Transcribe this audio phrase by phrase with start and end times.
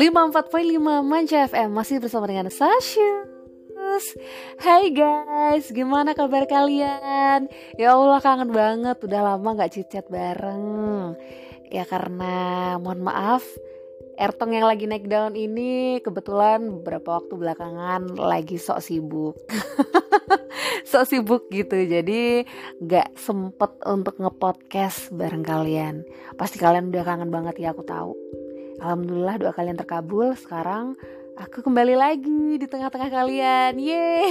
[0.00, 3.28] lima empat poin lima Manja FM masih bersama dengan Sasha.
[4.56, 7.52] Hai guys, gimana kabar kalian?
[7.76, 11.16] Ya Allah kangen banget, udah lama gak cicat bareng
[11.72, 13.40] Ya karena mohon maaf
[14.16, 19.36] Ertong yang lagi naik daun ini kebetulan beberapa waktu belakangan lagi sok sibuk
[20.86, 21.74] Sok sibuk gitu.
[21.74, 22.46] Jadi
[22.78, 26.06] gak sempet untuk ngepodcast bareng kalian.
[26.38, 28.14] Pasti kalian udah kangen banget ya aku tahu.
[28.78, 30.38] Alhamdulillah doa kalian terkabul.
[30.38, 30.94] Sekarang
[31.34, 33.72] aku kembali lagi di tengah-tengah kalian.
[33.82, 34.30] Yeay.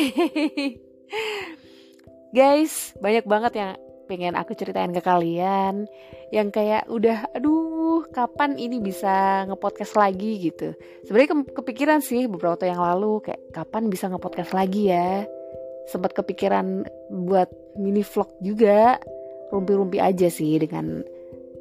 [2.32, 3.72] Guys, banyak banget yang
[4.08, 5.92] pengen aku ceritain ke kalian.
[6.32, 10.40] Yang kayak udah aduh kapan ini bisa ngepodcast lagi?
[10.40, 10.72] gitu.
[11.04, 15.28] Sebenarnya ke kepikiran sih beberapa waktu yang lalu kayak kapan bisa ngepodcast lagi ya
[15.90, 16.86] sempat kepikiran
[17.26, 18.98] buat mini vlog juga
[19.54, 21.06] rumpi-rumpi aja sih dengan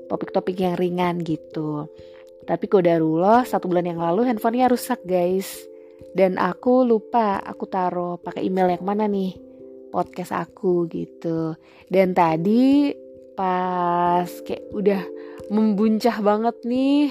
[0.08, 1.88] topik-topik yang ringan gitu
[2.44, 5.48] tapi kodarullah satu bulan yang lalu handphonenya rusak guys.
[6.14, 9.34] Dan aku lupa aku taruh pakai email yang mana nih
[9.90, 11.56] podcast aku gitu.
[11.88, 12.92] Dan tadi
[13.34, 15.02] pas kayak udah
[15.50, 17.10] membuncah banget nih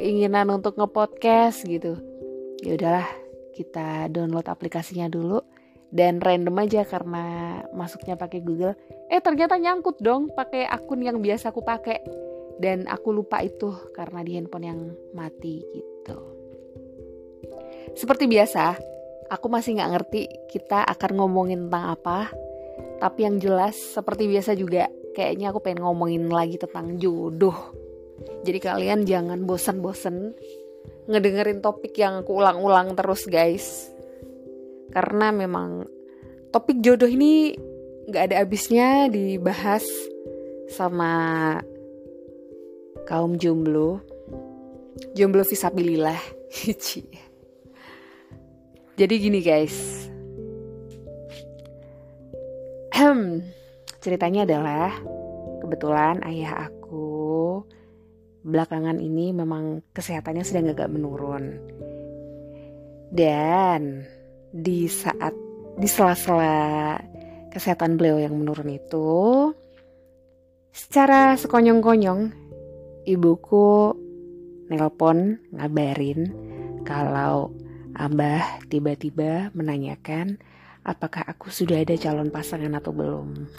[0.00, 2.00] keinginan untuk ngepodcast gitu.
[2.64, 3.08] Ya udahlah
[3.52, 5.44] kita download aplikasinya dulu
[5.92, 8.72] dan random aja karena masuknya pakai Google.
[9.12, 12.00] Eh ternyata nyangkut dong pakai akun yang biasa aku pakai
[12.56, 14.80] dan aku lupa itu karena di handphone yang
[15.12, 16.16] mati gitu.
[17.92, 18.72] Seperti biasa,
[19.28, 22.32] aku masih nggak ngerti kita akan ngomongin tentang apa.
[22.96, 27.76] Tapi yang jelas seperti biasa juga kayaknya aku pengen ngomongin lagi tentang jodoh.
[28.48, 30.32] Jadi kalian jangan bosen-bosen
[31.04, 33.91] ngedengerin topik yang aku ulang-ulang terus guys.
[34.92, 35.88] Karena memang
[36.52, 37.56] topik jodoh ini
[38.06, 39.82] nggak ada habisnya dibahas
[40.68, 41.12] sama
[43.08, 44.04] kaum jomblo.
[45.16, 46.20] Jomblo visabilillah.
[49.00, 50.02] Jadi gini guys.
[54.02, 54.90] Ceritanya adalah
[55.62, 57.62] kebetulan ayah aku
[58.42, 61.62] belakangan ini memang kesehatannya sedang agak menurun.
[63.14, 64.02] Dan
[64.52, 65.32] di saat
[65.80, 67.00] di sela-sela
[67.48, 69.10] kesehatan beliau yang menurun itu
[70.72, 72.32] secara sekonyong-konyong
[73.08, 73.96] ibuku
[74.68, 76.32] nelpon ngabarin
[76.84, 77.52] kalau
[77.92, 80.40] Abah tiba-tiba menanyakan
[80.80, 83.52] apakah aku sudah ada calon pasangan atau belum.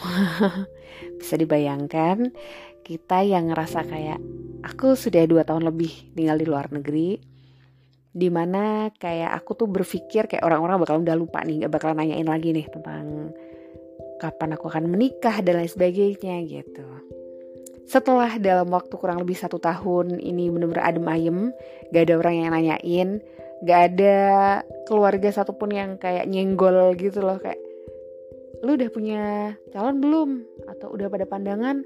[1.21, 2.33] Bisa dibayangkan
[2.81, 4.19] kita yang ngerasa kayak
[4.65, 7.21] aku sudah dua tahun lebih tinggal di luar negeri,
[8.13, 12.29] di mana kayak aku tuh berpikir kayak orang-orang bakal udah lupa nih, gak bakal nanyain
[12.29, 13.33] lagi nih tentang
[14.21, 16.85] kapan aku akan menikah dan lain sebagainya gitu.
[17.89, 21.37] Setelah dalam waktu kurang lebih satu tahun ini bener-bener adem ayem
[21.89, 23.09] gak ada orang yang nanyain
[23.65, 24.17] gak ada
[24.85, 27.59] keluarga satupun yang kayak nyenggol gitu loh kayak
[28.63, 29.21] lu udah punya
[29.75, 30.29] calon belum?
[30.69, 31.83] Atau udah pada pandangan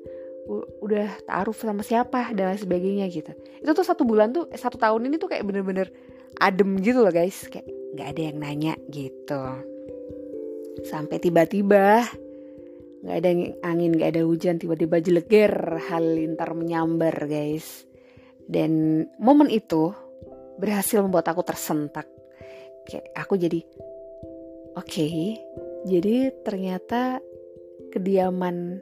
[0.79, 2.31] udah taruh sama siapa?
[2.31, 3.31] dan lain sebagainya gitu.
[3.59, 5.91] Itu tuh satu bulan tuh eh, satu tahun ini tuh kayak bener-bener
[6.39, 7.45] adem gitu loh guys.
[7.49, 7.67] Kayak
[7.97, 9.41] gak ada yang nanya gitu.
[10.85, 12.05] Sampai tiba-tiba
[12.97, 13.29] nggak ada
[13.61, 15.53] angin nggak ada hujan tiba-tiba jeleger
[15.89, 17.85] halilintar menyambar guys.
[18.47, 19.91] Dan momen itu
[20.57, 22.07] berhasil membuat aku tersentak.
[22.87, 23.59] Kayak aku jadi
[24.77, 24.87] oke.
[24.87, 25.41] Okay,
[25.85, 27.21] jadi ternyata
[27.93, 28.81] kediaman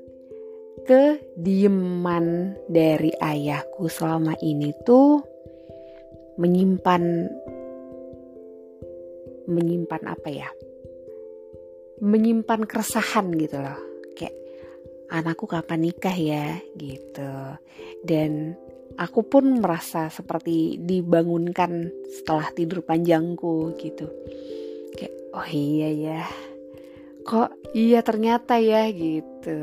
[0.83, 5.34] kediaman dari ayahku selama ini tuh
[6.35, 7.03] menyimpan
[9.46, 10.50] menyimpan apa ya?
[12.01, 13.96] Menyimpan keresahan gitu loh.
[15.06, 16.57] Anakku kapan nikah ya?
[16.74, 17.29] Gitu.
[18.01, 18.57] Dan
[18.97, 24.09] aku pun merasa seperti dibangunkan setelah tidur panjangku gitu.
[24.97, 26.24] Kayak oh iya ya
[27.25, 28.90] kok iya ternyata ya?
[28.90, 29.59] Gitu.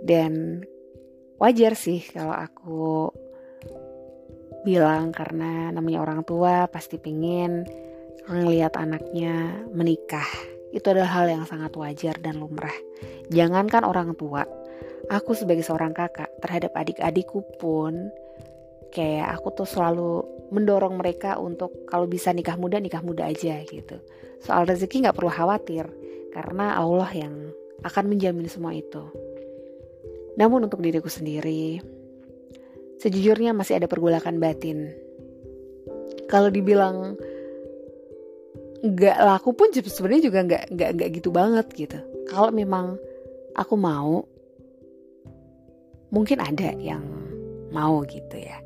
[0.00, 0.64] Dan
[1.36, 3.12] wajar sih kalau aku
[4.62, 7.66] bilang karena namanya orang tua pasti pengen
[8.30, 10.26] ngelihat anaknya menikah
[10.72, 12.72] itu adalah hal yang sangat wajar dan lumrah.
[13.28, 14.48] Jangankan orang tua,
[15.12, 18.08] aku sebagai seorang kakak terhadap adik-adikku pun
[18.92, 24.00] kayak aku tuh selalu mendorong mereka untuk kalau bisa nikah muda nikah muda aja gitu.
[24.40, 25.88] Soal rezeki nggak perlu khawatir
[26.32, 27.52] karena Allah yang
[27.84, 29.04] akan menjamin semua itu.
[30.40, 31.84] Namun untuk diriku sendiri,
[33.02, 34.94] sejujurnya masih ada pergulakan batin.
[36.30, 37.18] Kalau dibilang
[38.82, 42.98] nggak laku pun sebenarnya juga nggak nggak nggak gitu banget gitu kalau memang
[43.54, 44.26] aku mau
[46.10, 47.02] mungkin ada yang
[47.74, 48.58] mau gitu ya.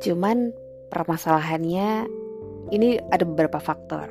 [0.00, 0.50] Cuman
[0.88, 2.08] permasalahannya
[2.72, 4.10] ini ada beberapa faktor.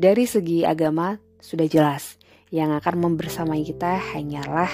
[0.00, 2.16] Dari segi agama sudah jelas
[2.48, 4.70] yang akan membersamai kita hanyalah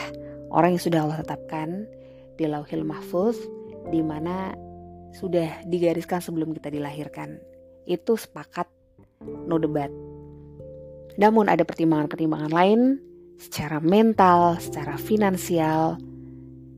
[0.55, 1.89] orang yang sudah Allah tetapkan
[2.39, 3.37] di Lauhil Mahfuz
[3.91, 4.53] di mana
[5.17, 7.41] sudah digariskan sebelum kita dilahirkan.
[7.88, 8.69] Itu sepakat
[9.49, 9.88] no debat.
[11.17, 13.00] Namun ada pertimbangan-pertimbangan lain
[13.41, 15.97] secara mental, secara finansial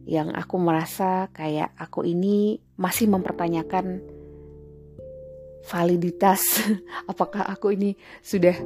[0.09, 4.01] yang aku merasa kayak aku ini masih mempertanyakan
[5.69, 6.41] validitas
[7.13, 7.93] apakah aku ini
[8.25, 8.57] sudah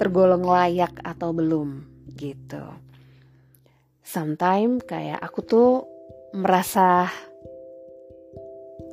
[0.00, 1.84] tergolong layak atau belum
[2.16, 2.62] gitu.
[4.00, 5.70] Sometimes kayak aku tuh
[6.32, 7.12] merasa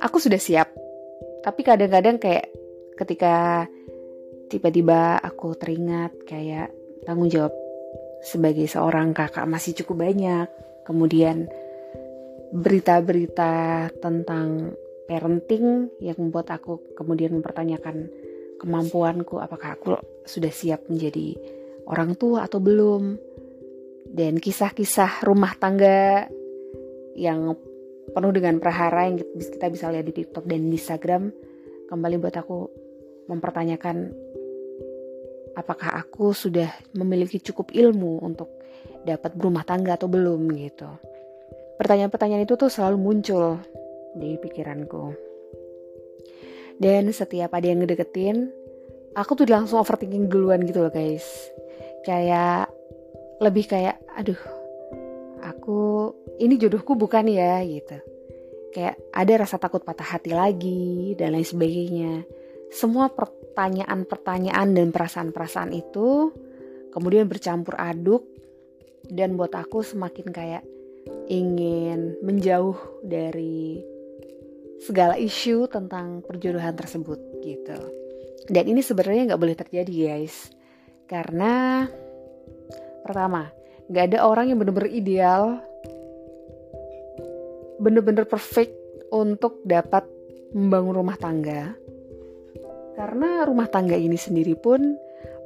[0.00, 0.68] aku sudah siap.
[1.42, 2.50] Tapi kadang-kadang kayak
[2.98, 3.66] ketika
[4.50, 6.70] tiba-tiba aku teringat kayak
[7.06, 7.54] tanggung jawab
[8.24, 10.48] sebagai seorang kakak masih cukup banyak.
[10.86, 11.50] Kemudian
[12.54, 14.74] berita-berita tentang
[15.06, 18.10] parenting yang membuat aku kemudian mempertanyakan
[18.58, 21.38] kemampuanku apakah aku sudah siap menjadi
[21.86, 23.18] orang tua atau belum
[24.10, 26.26] dan kisah-kisah rumah tangga
[27.14, 27.54] yang
[28.12, 31.30] penuh dengan prahara yang kita bisa lihat di TikTok dan di Instagram
[31.86, 32.58] kembali buat aku
[33.26, 34.14] mempertanyakan
[35.56, 38.52] apakah aku sudah memiliki cukup ilmu untuk
[39.02, 40.86] dapat berumah tangga atau belum gitu.
[41.80, 43.60] Pertanyaan-pertanyaan itu tuh selalu muncul
[44.16, 45.12] di pikiranku.
[46.76, 48.52] Dan setiap ada yang ngedeketin,
[49.16, 51.24] aku tuh langsung overthinking duluan gitu loh guys.
[52.04, 52.68] Kayak
[53.40, 54.38] lebih kayak, aduh,
[55.66, 57.98] aku ini jodohku bukan ya gitu.
[58.70, 62.22] Kayak ada rasa takut patah hati lagi dan lain sebagainya.
[62.70, 66.30] Semua pertanyaan-pertanyaan dan perasaan-perasaan itu
[66.94, 68.30] kemudian bercampur aduk
[69.10, 70.62] dan buat aku semakin kayak
[71.26, 73.82] ingin menjauh dari
[74.86, 77.78] segala isu tentang perjodohan tersebut gitu.
[78.46, 80.54] Dan ini sebenarnya nggak boleh terjadi guys,
[81.10, 81.86] karena
[83.02, 83.55] pertama
[83.86, 85.62] nggak ada orang yang bener-bener ideal,
[87.78, 88.74] bener-bener perfect
[89.14, 90.02] untuk dapat
[90.50, 91.74] membangun rumah tangga.
[92.96, 94.96] Karena rumah tangga ini sendiri pun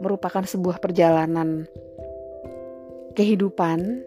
[0.01, 1.67] merupakan sebuah perjalanan
[3.19, 4.07] kehidupan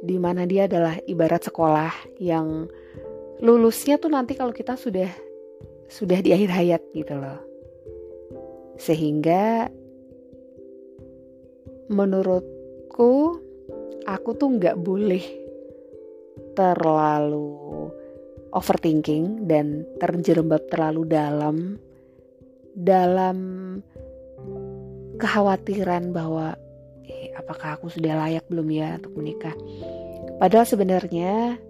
[0.00, 2.68] di mana dia adalah ibarat sekolah yang
[3.40, 5.08] lulusnya tuh nanti kalau kita sudah
[5.88, 7.40] sudah di akhir hayat gitu loh.
[8.76, 9.68] Sehingga
[12.90, 13.38] menurutku
[14.06, 15.24] aku tuh nggak boleh
[16.58, 17.54] terlalu
[18.50, 21.56] overthinking dan terjerembab terlalu dalam
[22.74, 23.38] dalam
[25.22, 26.58] kekhawatiran bahwa
[27.38, 29.54] apakah aku sudah layak belum ya untuk menikah.
[30.42, 31.60] Padahal sebenarnya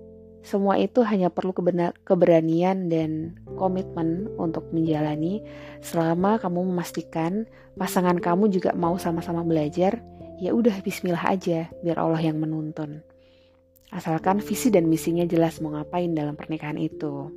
[0.41, 1.53] semua itu hanya perlu
[2.01, 5.45] keberanian dan komitmen untuk menjalani
[5.85, 7.45] selama kamu memastikan
[7.77, 10.01] pasangan kamu juga mau sama-sama belajar,
[10.41, 13.05] ya udah bismillah aja biar Allah yang menuntun.
[13.93, 17.29] Asalkan visi dan misinya jelas mau ngapain dalam pernikahan itu.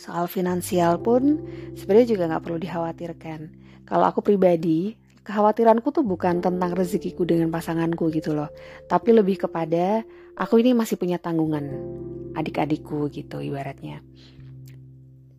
[0.00, 1.40] Soal finansial pun
[1.76, 3.40] sebenarnya juga nggak perlu dikhawatirkan.
[3.86, 4.94] Kalau aku pribadi,
[5.26, 8.46] kekhawatiranku tuh bukan tentang rezekiku dengan pasanganku gitu loh
[8.86, 10.06] tapi lebih kepada
[10.38, 11.66] aku ini masih punya tanggungan
[12.38, 14.06] adik-adikku gitu ibaratnya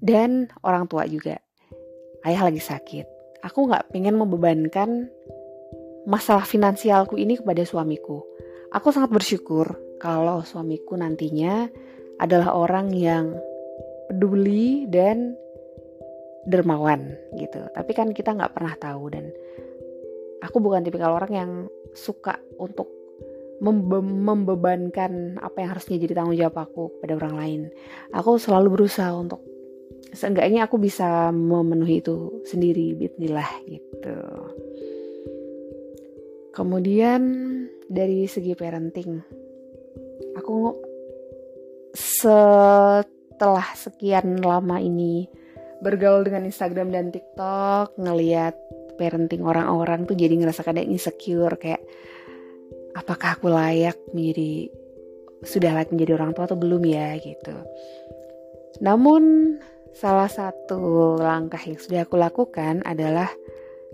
[0.04, 1.40] dan orang tua juga
[2.28, 3.08] ayah lagi sakit
[3.48, 5.08] aku nggak pengen membebankan
[6.08, 8.24] masalah finansialku ini kepada suamiku
[8.72, 11.68] aku sangat bersyukur kalau suamiku nantinya
[12.18, 13.36] adalah orang yang
[14.08, 15.36] peduli dan
[16.48, 19.28] dermawan gitu tapi kan kita nggak pernah tahu dan
[20.40, 21.52] aku bukan tipikal orang yang
[21.92, 22.88] suka untuk
[23.58, 27.62] membe membebankan apa yang harusnya jadi tanggung jawab aku kepada orang lain.
[28.14, 29.42] Aku selalu berusaha untuk
[30.14, 34.18] seenggaknya aku bisa memenuhi itu sendiri, bismillah gitu.
[36.58, 37.22] Kemudian
[37.86, 39.22] dari segi parenting,
[40.34, 40.74] aku
[41.94, 45.30] setelah sekian lama ini
[45.86, 48.58] bergaul dengan Instagram dan TikTok, ngeliat
[48.98, 51.86] parenting orang-orang tuh jadi ngerasa kadang insecure kayak
[52.98, 54.74] apakah aku layak menjadi
[55.46, 57.54] sudah layak menjadi orang tua atau belum ya gitu.
[58.82, 59.54] Namun
[59.94, 63.30] salah satu langkah yang sudah aku lakukan adalah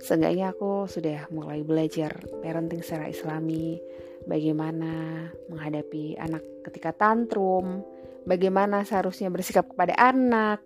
[0.01, 3.77] seenggaknya aku sudah mulai belajar parenting secara islami,
[4.25, 7.83] bagaimana menghadapi anak ketika tantrum,
[8.23, 10.63] bagaimana seharusnya bersikap kepada anak,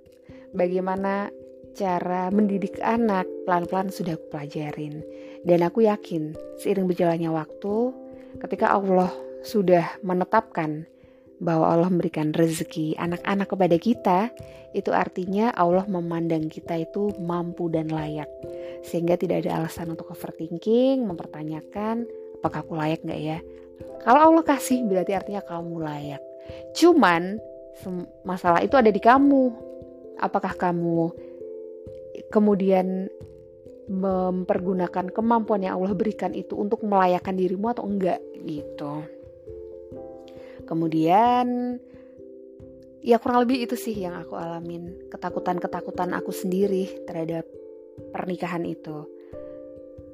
[0.54, 1.34] bagaimana
[1.78, 3.30] cara mendidik anak.
[3.46, 5.06] Pelan-pelan sudah aku pelajarin.
[5.46, 7.94] Dan aku yakin seiring berjalannya waktu,
[8.42, 9.14] ketika Allah
[9.46, 10.90] sudah menetapkan
[11.38, 14.20] bahwa Allah memberikan rezeki anak-anak kepada kita,
[14.74, 18.30] itu artinya Allah memandang kita itu mampu dan layak.
[18.86, 22.06] Sehingga tidak ada alasan untuk overthinking, mempertanyakan
[22.42, 23.40] apakah aku layak nggak ya.
[24.02, 26.22] Kalau Allah kasih berarti artinya kamu layak.
[26.78, 27.38] Cuman
[28.26, 29.66] masalah itu ada di kamu.
[30.18, 31.14] Apakah kamu
[32.34, 33.10] kemudian
[33.88, 39.17] mempergunakan kemampuan yang Allah berikan itu untuk melayakkan dirimu atau enggak gitu.
[40.68, 41.80] Kemudian
[43.00, 47.48] ya kurang lebih itu sih yang aku alamin, ketakutan-ketakutan aku sendiri terhadap
[48.12, 49.08] pernikahan itu.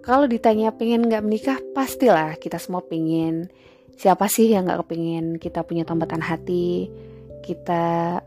[0.03, 3.50] Kalau ditanya pengen nggak menikah, pastilah kita semua pengen.
[3.98, 6.93] Siapa sih yang nggak kepingin kita punya tambatan hati,
[7.41, 8.19] kita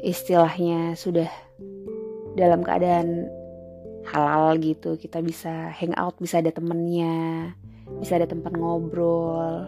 [0.00, 1.28] istilahnya sudah
[2.36, 3.26] dalam keadaan
[4.06, 7.52] halal gitu kita bisa hangout bisa ada temennya
[7.98, 9.66] bisa ada tempat ngobrol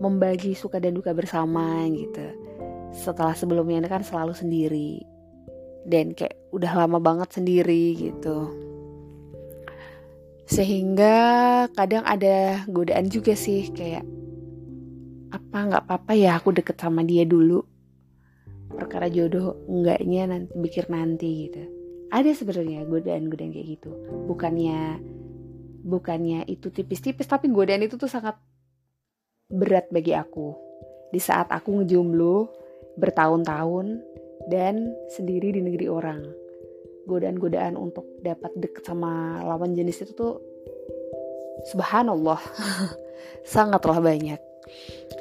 [0.00, 2.24] membagi suka dan duka bersama gitu.
[2.92, 4.92] Setelah sebelumnya kan selalu sendiri.
[5.82, 8.52] Dan kayak udah lama banget sendiri gitu.
[10.46, 11.16] Sehingga
[11.72, 14.04] kadang ada godaan juga sih kayak
[15.32, 17.64] apa nggak apa-apa ya aku deket sama dia dulu?
[18.72, 21.62] Perkara jodoh enggaknya nanti pikir nanti gitu.
[22.12, 23.90] Ada sebenarnya godaan-godaan kayak gitu.
[24.28, 25.00] Bukannya
[25.82, 28.38] bukannya itu tipis-tipis tapi godaan itu tuh sangat
[29.52, 30.56] berat bagi aku
[31.12, 32.48] di saat aku ngejomblo
[32.96, 34.00] bertahun-tahun
[34.48, 36.22] dan sendiri di negeri orang.
[37.04, 40.34] Godaan-godaan untuk dapat deket sama lawan jenis itu tuh
[41.68, 42.40] subhanallah
[43.52, 44.40] sangatlah banyak.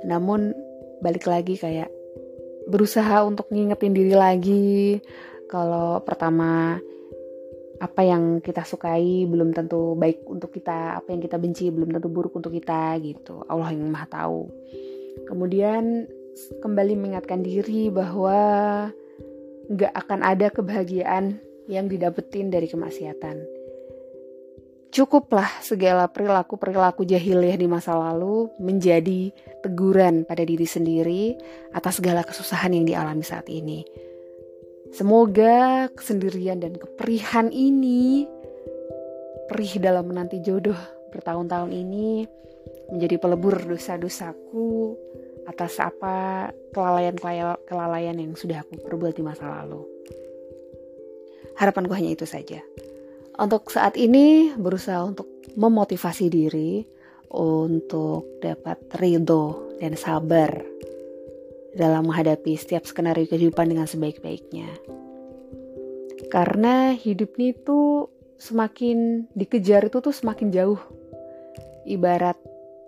[0.08, 0.56] Namun
[1.04, 1.92] balik lagi kayak
[2.70, 5.02] berusaha untuk ngingetin diri lagi
[5.50, 6.80] kalau pertama
[7.82, 12.14] apa yang kita sukai belum tentu baik untuk kita, apa yang kita benci belum tentu
[12.14, 13.42] buruk untuk kita gitu.
[13.50, 14.54] Allah yang Maha tahu.
[15.26, 16.06] Kemudian
[16.62, 18.38] kembali mengingatkan diri bahwa
[19.66, 23.42] nggak akan ada kebahagiaan yang didapetin dari kemaksiatan.
[24.92, 29.32] Cukuplah segala perilaku-perilaku jahiliyah di masa lalu menjadi
[29.64, 31.34] teguran pada diri sendiri
[31.72, 33.88] atas segala kesusahan yang dialami saat ini
[34.92, 38.28] Semoga kesendirian dan keperihan ini,
[39.48, 40.78] perih dalam menanti jodoh
[41.16, 42.28] bertahun-tahun ini,
[42.92, 45.00] menjadi pelebur dosa-dosaku
[45.48, 49.88] atas apa kelalaian-kelalaian yang sudah aku perbuat di masa lalu.
[51.56, 52.60] Harapanku hanya itu saja.
[53.40, 56.84] Untuk saat ini berusaha untuk memotivasi diri
[57.32, 60.52] untuk dapat ridho dan sabar
[61.76, 64.68] dalam menghadapi setiap skenario kehidupan dengan sebaik-baiknya.
[66.32, 68.08] Karena hidup ini tuh
[68.40, 70.80] semakin dikejar itu tuh semakin jauh.
[71.84, 72.38] Ibarat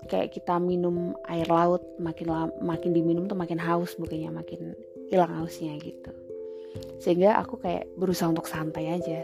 [0.08, 4.75] kayak kita minum air laut, makin makin diminum tuh makin haus bukannya makin
[5.12, 6.12] hilang hausnya gitu.
[7.00, 9.22] Sehingga aku kayak berusaha untuk santai aja.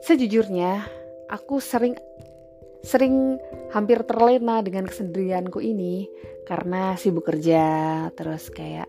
[0.00, 0.86] Sejujurnya,
[1.28, 1.98] aku sering
[2.80, 3.36] sering
[3.70, 6.08] hampir terlena dengan kesendirianku ini
[6.48, 8.88] karena sibuk kerja terus kayak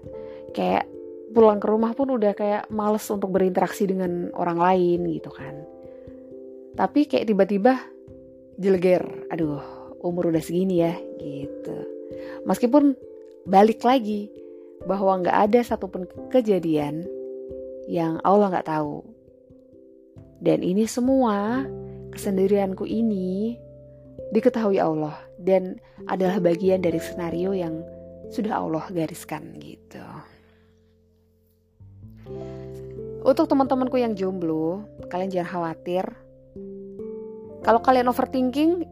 [0.55, 0.88] kayak
[1.31, 5.55] pulang ke rumah pun udah kayak males untuk berinteraksi dengan orang lain gitu kan.
[6.75, 7.79] Tapi kayak tiba-tiba
[8.60, 9.63] jeleger aduh
[10.03, 11.77] umur udah segini ya gitu.
[12.48, 12.95] Meskipun
[13.48, 14.27] balik lagi
[14.86, 17.05] bahwa nggak ada satupun kejadian
[17.88, 19.05] yang Allah nggak tahu.
[20.41, 21.63] Dan ini semua
[22.12, 23.55] kesendirianku ini
[24.31, 27.83] diketahui Allah dan adalah bagian dari senario yang
[28.31, 30.01] sudah Allah gariskan gitu.
[33.21, 36.05] Untuk teman-temanku yang jomblo, kalian jangan khawatir.
[37.61, 38.88] Kalau kalian overthinking,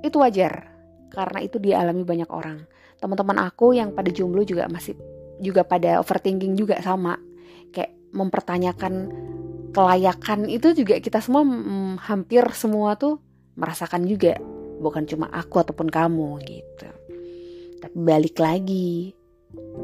[0.00, 0.72] itu wajar
[1.12, 2.64] karena itu dialami banyak orang.
[2.96, 4.96] Teman-teman aku yang pada jomblo juga masih
[5.42, 7.20] juga pada overthinking juga sama.
[7.74, 9.12] Kayak mempertanyakan
[9.74, 13.18] kelayakan itu juga kita semua mm, hampir semua tuh
[13.58, 14.38] merasakan juga
[14.78, 16.88] bukan cuma aku ataupun kamu gitu.
[17.82, 19.12] Tapi balik lagi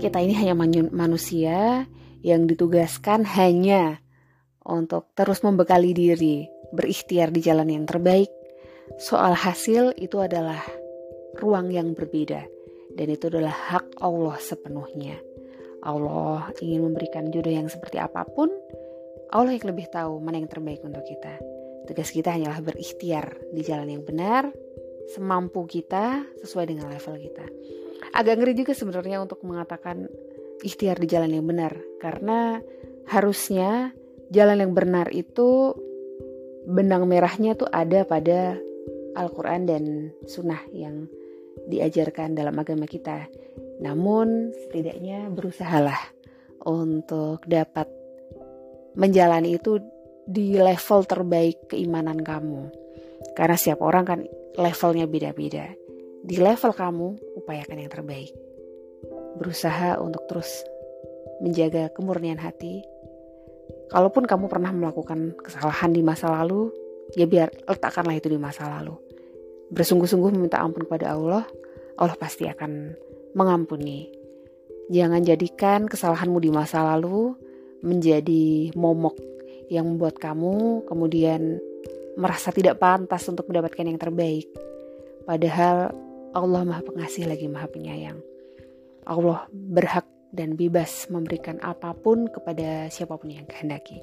[0.00, 0.54] kita ini hanya
[0.90, 1.84] manusia
[2.20, 4.00] yang ditugaskan hanya
[4.64, 8.30] untuk terus membekali diri berikhtiar di jalan yang terbaik.
[8.98, 10.60] Soal hasil itu adalah
[11.38, 12.42] ruang yang berbeda
[12.98, 15.16] dan itu adalah hak Allah sepenuhnya.
[15.80, 18.52] Allah ingin memberikan jodoh yang seperti apa pun
[19.30, 21.38] Allah yang lebih tahu mana yang terbaik untuk kita.
[21.88, 24.50] Tugas kita hanyalah berikhtiar di jalan yang benar
[25.10, 27.46] semampu kita sesuai dengan level kita.
[28.14, 30.06] Agak ngeri juga sebenarnya untuk mengatakan
[30.62, 32.62] ikhtiar di jalan yang benar karena
[33.10, 33.90] harusnya
[34.30, 35.74] jalan yang benar itu
[36.68, 38.54] benang merahnya tuh ada pada
[39.18, 39.84] Al-Quran dan
[40.30, 41.10] Sunnah yang
[41.66, 43.26] diajarkan dalam agama kita.
[43.82, 45.98] Namun setidaknya berusahalah
[46.62, 47.90] untuk dapat
[48.94, 49.80] menjalani itu
[50.28, 52.70] di level terbaik keimanan kamu.
[53.34, 54.20] Karena setiap orang kan
[54.58, 55.70] levelnya beda-beda.
[56.20, 57.08] Di level kamu,
[57.42, 58.32] upayakan yang terbaik.
[59.40, 60.64] Berusaha untuk terus
[61.40, 62.84] menjaga kemurnian hati.
[63.90, 66.70] Kalaupun kamu pernah melakukan kesalahan di masa lalu,
[67.18, 68.94] ya biar letakkanlah itu di masa lalu.
[69.70, 71.46] Bersungguh-sungguh meminta ampun kepada Allah,
[71.98, 72.94] Allah pasti akan
[73.34, 74.10] mengampuni.
[74.90, 77.34] Jangan jadikan kesalahanmu di masa lalu
[77.80, 79.16] menjadi momok
[79.70, 81.62] yang membuat kamu kemudian
[82.18, 84.46] merasa tidak pantas untuk mendapatkan yang terbaik.
[85.26, 85.94] Padahal
[86.34, 88.18] Allah Maha Pengasih lagi Maha Penyayang.
[89.06, 93.98] Allah berhak dan bebas memberikan apa pun kepada siapa pun yang kehendaki.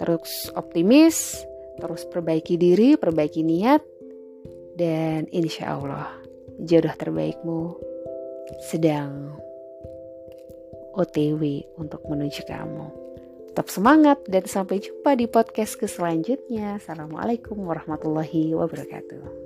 [0.00, 1.44] Terus optimis,
[1.78, 3.84] terus perbaiki diri, perbaiki niat,
[4.74, 6.08] dan insya Allah
[6.64, 7.60] jodoh terbaikmu
[8.72, 9.36] sedang
[10.94, 11.42] OTW
[11.76, 13.03] untuk menuju kamu.
[13.54, 16.74] Tetap semangat dan sampai jumpa di podcast ke selanjutnya.
[16.82, 19.43] Assalamualaikum warahmatullahi wabarakatuh.